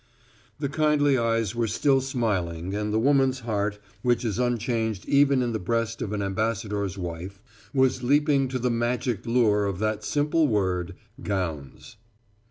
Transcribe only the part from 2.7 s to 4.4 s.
and the woman's heart, which is